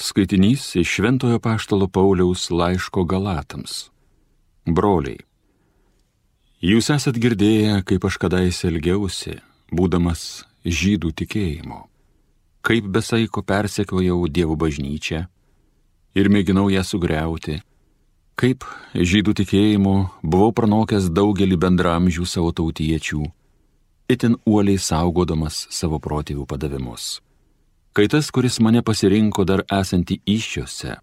[0.00, 3.88] Skaitinys iš Šventojo Paštalo Pauliaus laiško Galatams.
[4.62, 5.18] Broliai,
[6.62, 9.40] jūs esat girdėję, kaip aš kadaise elgiausi,
[9.74, 10.22] būdamas
[10.62, 11.80] žydų tikėjimo,
[12.62, 15.24] kaip besaiko persekiojau Dievo bažnyčią
[16.14, 17.58] ir mėginau ją sugriauti,
[18.38, 23.24] kaip žydų tikėjimu buvau pranokęs daugelį bendramžių savo tautiečių,
[24.14, 27.16] itin uoliai saugodamas savo protėvių padavimus
[27.92, 30.96] kai tas, kuris mane pasirinko dar esantį iššiose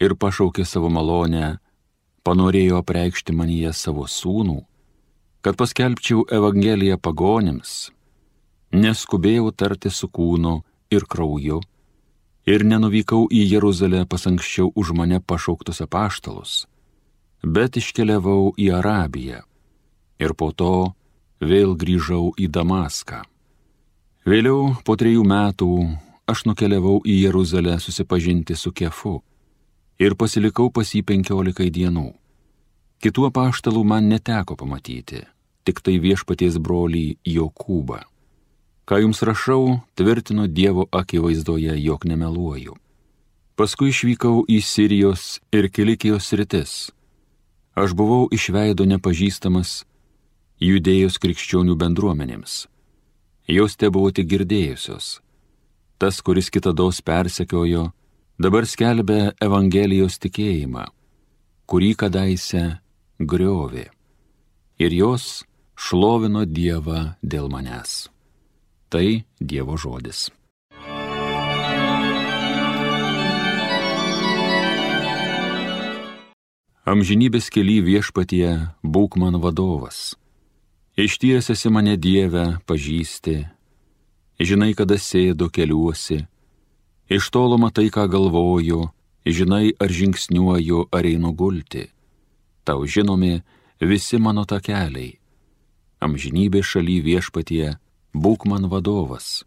[0.00, 1.58] ir pašaukė savo malonę,
[2.24, 4.58] panorėjo apreikšti manyje savo sūnų,
[5.40, 7.90] kad paskelbčiau Evangeliją pagonims,
[8.72, 10.60] neskubėjau tarti su kūnu
[10.92, 11.60] ir krauju
[12.50, 16.66] ir nenuvykau į Jeruzalę pas anksčiau už mane pašauktus apaštalus,
[17.42, 19.42] bet iškeliavau į Arabiją
[20.20, 20.92] ir po to
[21.40, 23.22] vėl grįžau į Damaską.
[24.28, 25.70] Vėliau po trejų metų
[26.30, 29.18] aš nukeliavau į Jeruzalę susipažinti su Kefu
[30.00, 32.08] ir pasilikau pas jį penkiolikai dienų.
[33.00, 35.24] Kitų apaštalų man neteko pamatyti,
[35.64, 38.00] tik tai viešpaties brolį Jokūbą.
[38.88, 42.74] Ką jums rašau, tvirtinu Dievo akivaizdoje, jog nemeluoju.
[43.56, 46.74] Paskui išvykau į Sirijos ir Kilikijos rytis.
[47.76, 49.84] Aš buvau išveido nepažįstamas
[50.60, 52.66] judėjus krikščionių bendruomenėms.
[53.48, 55.20] Jos te buvo tik girdėjusios
[56.00, 57.90] tas, kuris kitados persekiojo,
[58.40, 60.86] dabar skelbia Evangelijos tikėjimą,
[61.68, 62.64] kurį kadaise
[63.20, 63.90] griovė.
[64.80, 65.44] Ir jos
[65.76, 68.08] šlovino Dievą dėl manęs.
[68.88, 70.30] Tai Dievo žodis.
[76.90, 80.16] Amžinybės keli viešpatie būk man vadovas.
[80.98, 83.36] Ištiesėsi mane Dievę pažįsti
[84.40, 86.24] žinai, kada sėdo keliuosi,
[87.12, 88.88] iš tolo matai, ką galvoju,
[89.26, 91.90] žinai, ar žingsniuoju, ar einu gulti.
[92.64, 93.40] Tau žinomi
[93.80, 95.18] visi mano takeliai.
[96.00, 97.76] Amžinybė šaly viešpatie,
[98.16, 99.44] būk man vadovas.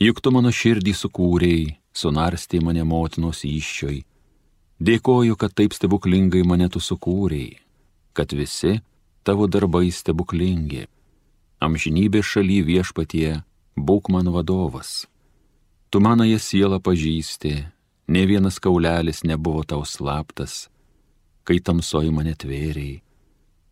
[0.00, 4.02] Juk tu mano širdį sukūrėjai, sunarstė mane motinos iššioj.
[4.80, 7.60] Dėkoju, kad taip stebuklingai mane tu sukūrėjai,
[8.12, 8.80] kad visi
[9.24, 10.84] tavo darbai stebuklingi.
[11.64, 13.40] Amžinybė šaly viešpatie,
[13.76, 15.06] būk man vadovas.
[15.90, 17.54] Tu manąją sielą pažįsti,
[18.08, 20.66] ne vienas kaulelis nebuvo tau slaptas,
[21.46, 23.02] kai tamsoji mane tvėriai,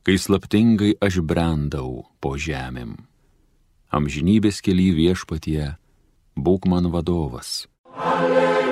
[0.07, 2.97] kai slaptingai aš brendau po žemėm.
[3.95, 5.75] Amžinybės keli viešpatie,
[6.35, 7.67] būk man vadovas.
[7.95, 8.64] Alleluja.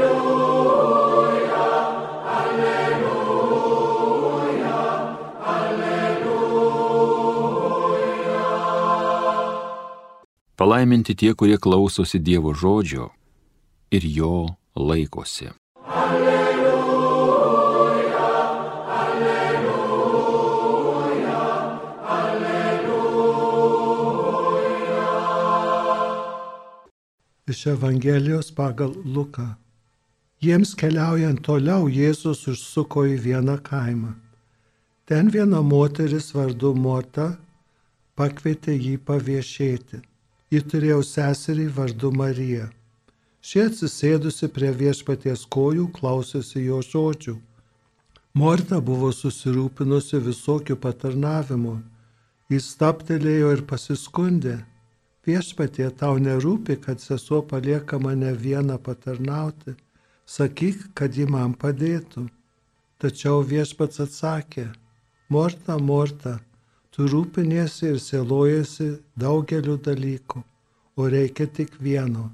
[10.62, 13.10] Palaiminti tie, kurie klausosi Dievo žodžio
[13.90, 15.48] ir jo laikosi.
[16.02, 17.48] Alleluja,
[18.98, 20.28] alleluja,
[22.18, 23.40] alleluja.
[27.50, 29.48] Iš Evangelijos pagal Luką.
[30.38, 34.14] Jiems keliaujant toliau Jėzus užsuko į vieną kaimą.
[35.10, 37.34] Ten viena moteris vardu Morta
[38.14, 40.11] pakvietė jį paviešėti
[40.52, 42.66] ji turėjo seserį vardu Marija.
[43.42, 47.38] Šie atsisėdusi prie viešpaties kojų klausėsi jo žodžių.
[48.38, 51.78] Morta buvo susirūpinusi visokių patarnavimų.
[52.52, 54.58] Jis staptelėjo ir pasiskundė.
[55.26, 59.74] Viešpatie tau nerūpi, kad sesuo palieka mane vieną patarnauti.
[60.26, 62.28] Sakyk, kad ji man padėtų.
[63.02, 64.68] Tačiau viešpats atsakė,
[65.32, 66.36] Morta, Morta,
[66.92, 68.86] Tu rūpiniesi ir sielojasi
[69.16, 70.42] daugeliu dalykų,
[71.00, 72.26] o reikia tik vieno.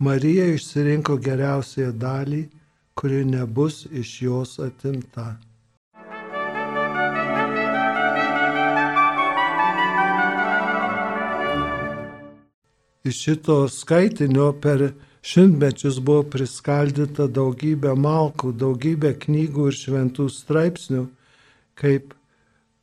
[0.00, 2.40] Marija išsirinko geriausiąją dalį,
[2.96, 5.26] kuri nebus iš jos atimta.
[13.04, 14.88] Iš šito skaitinio per
[15.20, 21.08] šimtmečius buvo priskaldyta daugybė malkų, daugybė knygų ir šventų straipsnių,
[21.76, 22.15] kaip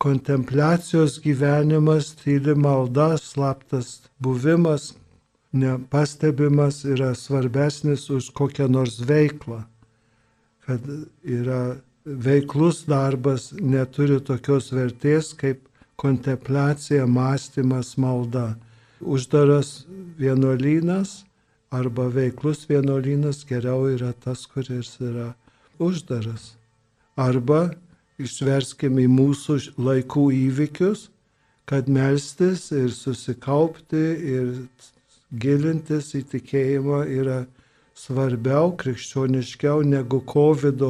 [0.03, 4.91] kontempliacijos gyvenimas, tyli malda, slaptas buvimas,
[5.53, 9.63] nepastebimas yra svarbesnis už kokią nors veiklą.
[10.65, 10.83] Kad
[11.23, 15.61] yra veiklus darbas neturi tokios vertės kaip
[15.95, 18.55] kontempliacija, mąstymas, malda.
[18.99, 19.85] Uždaras
[20.19, 21.23] vienuolynas
[21.71, 25.31] arba veiklus vienuolynas geriau yra tas, kuris yra
[25.79, 26.53] uždaras.
[27.15, 27.71] Arba
[28.23, 31.07] išverskime į mūsų laikų įvykius,
[31.69, 34.03] kad melstis ir susikaupti
[34.35, 34.53] ir
[35.31, 37.43] gilintis į tikėjimą yra
[37.97, 40.83] svarbiau, krikščioniškiau negu COVID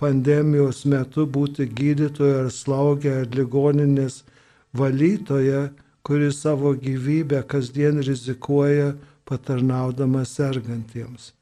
[0.00, 4.22] pandemijos metu būti gydytoja ar slaugė ar ligoninės
[4.76, 5.70] valytoja,
[6.06, 8.94] kuri savo gyvybę kasdien rizikuoja
[9.26, 11.32] patarnaudama sergantiems.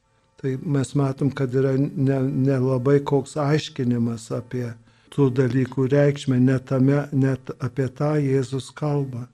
[0.41, 4.71] Tai mes matom, kad yra nelabai ne, ne koks aiškinimas apie
[5.15, 9.29] tų dalykų reikšmę, net, tame, net apie tą Jėzus kalba.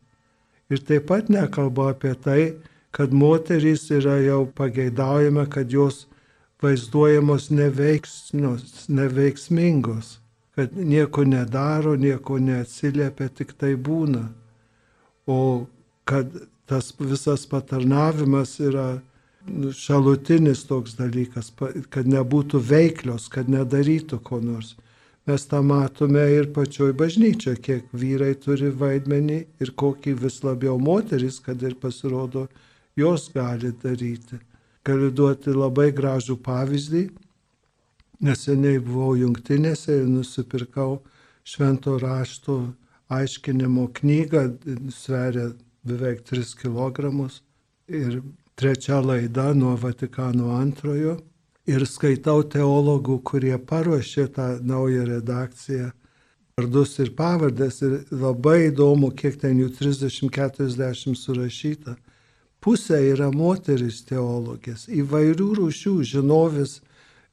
[0.71, 2.55] Ir taip pat nekalba apie tai,
[2.95, 6.07] kad moterys yra jau pageidaujama, kad jos
[6.63, 10.19] vaizduojamos neveiksmingos,
[10.55, 14.29] kad nieko nedaro, nieko neatsiliepia, tik tai būna.
[15.27, 15.67] O
[16.05, 16.27] kad
[16.69, 19.01] tas visas patarnavimas yra
[19.75, 21.53] šalutinis toks dalykas,
[21.91, 24.77] kad nebūtų veiklios, kad nedarytų ko nors.
[25.29, 31.39] Mes tą matome ir pačioj bažnyčioje, kiek vyrai turi vaidmenį ir kokį vis labiau moteris,
[31.45, 32.47] kad ir pasirodo,
[32.97, 34.41] jos gali daryti.
[34.85, 37.05] Galiu duoti labai gražų pavyzdį.
[38.25, 41.03] Neseniai buvau jungtinėse ir nusipirkau
[41.45, 42.57] švento rašto
[43.13, 44.45] aiškinimo knygą,
[44.93, 45.51] sveria
[45.85, 47.13] beveik 3 kg.
[47.89, 48.23] Ir
[48.57, 51.19] trečia laida nuo Vatikano antrojo.
[51.69, 55.91] Ir skaitau teologų, kurie paruošė tą naują redakciją,
[56.57, 57.83] vardus ir pavardės.
[57.85, 61.99] Ir labai įdomu, kiek ten jų 30-40 surašyta
[62.61, 66.81] pusė yra moteris teologės, įvairių rūšių žinovės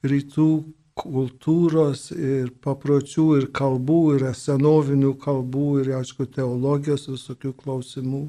[0.08, 0.50] rytų
[0.98, 8.24] kultūros ir papročių ir kalbų, ir senovinių kalbų, ir aišku teologijos visokių klausimų.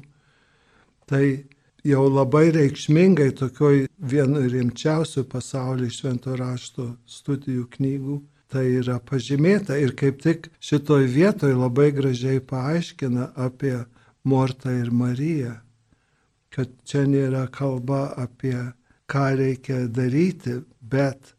[1.10, 1.24] Tai
[1.86, 8.20] jau labai reikšmingai tokioj vienu rimčiausių pasaulio švento rašto studijų knygų.
[8.50, 13.76] Tai yra pažymėta ir kaip tik šitoj vietoj labai gražiai paaiškina apie
[14.26, 15.54] Mortą ir Mariją
[16.54, 18.56] kad čia nėra kalba apie
[19.10, 21.34] ką reikia daryti, bet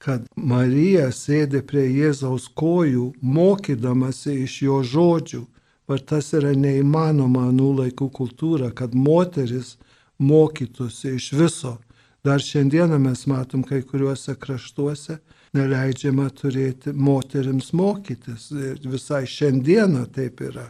[0.00, 5.42] kad Marija sėdi prie Jėzaus kojų, mokydamasi iš jo žodžių.
[5.90, 9.74] Ir tas yra neįmanoma anų laikų kultūra, kad moteris
[10.22, 11.78] mokytųsi iš viso.
[12.24, 15.18] Dar šiandieną mes matom kai kuriuose kraštuose
[15.56, 18.50] neleidžiama turėti moteriams mokytis.
[18.52, 20.68] Ir visai šiandieną taip yra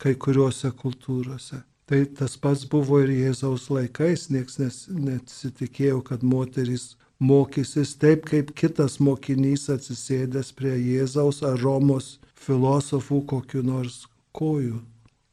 [0.00, 1.60] kai kuriuose kultūrose.
[1.84, 4.56] Tai tas pats buvo ir Jėzaus laikais, nieks
[4.88, 12.14] nesitikėjo, kad moteris mokysis taip, kaip kitas mokinys atsisėdęs prie Jėzaus ar Romos
[12.46, 14.04] filosofų kokiu nors
[14.36, 14.80] kojų.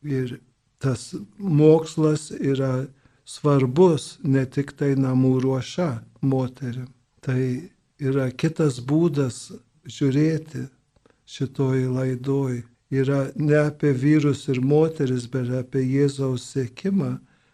[0.08, 0.40] Ir
[0.82, 2.88] tas mokslas yra
[3.26, 6.90] svarbus ne tik tai namų ruoša moterim.
[7.22, 7.42] Tai
[8.02, 9.52] yra kitas būdas
[9.86, 10.66] žiūrėti
[11.30, 12.62] šitoj laidoj
[12.92, 17.14] yra ne apie vyrus ir moteris, bet apie Jėzaus sėkimą,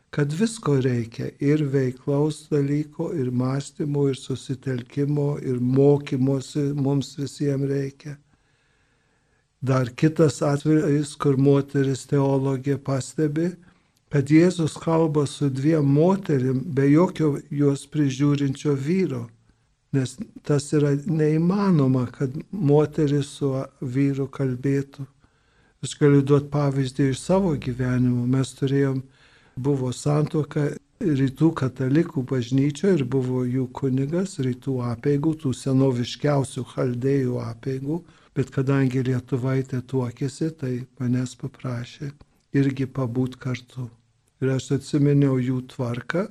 [0.09, 8.17] kad visko reikia ir veiklaus dalyko, ir mąstymo, ir susitelkimo, ir mokymosi mums visiems reikia.
[9.61, 13.49] Dar kitas atvejis, kur moteris teologija pastebi,
[14.13, 19.25] kad Jėzus kalba su dviem moterim be jokio juos prižiūrinčio vyro.
[19.95, 25.07] Nes tas yra neįmanoma, kad moteris su vyru kalbėtų.
[25.83, 28.25] Aš galiu duoti pavyzdį iš savo gyvenimo.
[28.29, 29.01] Mes turėjom,
[29.57, 30.69] buvo santoka
[31.01, 37.99] rytų katalikų bažnyčioje ir buvo jų kunigas rytų apėgų, tų senoviškiausių chaldėjų apėgų,
[38.37, 42.11] bet kadangi lietuvaitė tuokėsi, tai manęs paprašė
[42.57, 43.87] irgi pabūt kartu.
[44.41, 46.27] Ir aš atsiminiau jų tvarką,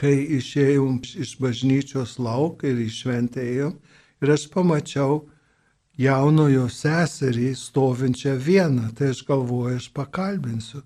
[0.00, 3.74] kai išėjom iš bažnyčios lauk ir išventėjom
[4.24, 5.26] ir aš pamačiau,
[6.00, 10.82] jaunojo seserį stovinčią vieną, tai aš galvoju, aš pakalbinsiu.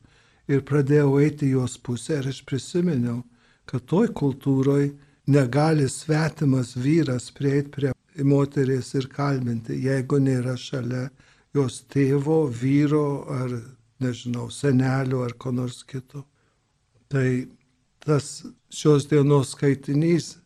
[0.51, 3.21] Ir pradėjau eiti jos pusę ir aš prisiminiau,
[3.71, 4.97] kad toj kultūroje
[5.31, 7.93] negali svetimas vyras prieiti prie
[8.25, 11.09] moteris ir kalbinti, jeigu nėra šalia
[11.55, 13.55] jos tėvo, vyro ar,
[14.01, 16.25] nežinau, senelio ar ko nors kito.
[17.11, 17.49] Tai
[18.05, 20.37] tas šios dienos skaitinys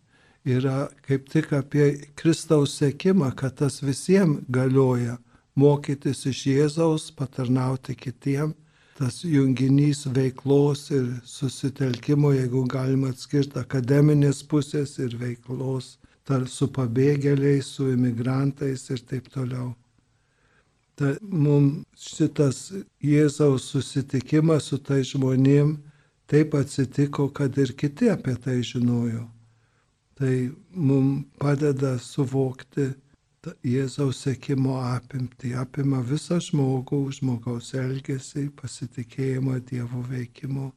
[0.44, 5.18] yra kaip tik apie Kristaus sėkimą, kad tas visiems galioja
[5.56, 8.54] mokytis iš Jėzaus, patarnauti kitiem,
[8.98, 15.96] tas junginys veiklos ir susitelkimo, jeigu galima atskirti akademinės pusės ir veiklos
[16.28, 19.72] tar, su pabėgėliais, su imigrantais ir taip toliau.
[20.94, 22.68] Ta, mums šitas
[23.02, 25.76] Jėzaus susitikimas su tai žmonėm
[26.30, 29.26] taip atsitiko, kad ir kiti apie tai žinojo.
[30.14, 30.34] Tai
[30.70, 32.92] mums padeda suvokti
[33.66, 40.70] Jėzaus sekimo apimti, apima visą žmogų, žmogaus elgesį, pasitikėjimą Dievo veikimu.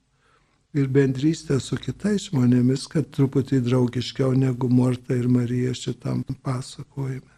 [0.73, 7.33] Ir bendrystę su kitais žmonėmis, kad truputį draugiškiau negu Morta ir Marija šitam pasakojime.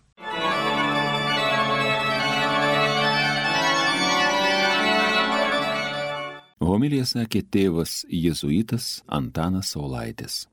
[6.60, 10.50] Homilija sakė tėvas jėzuitas Antanas Saulaitis.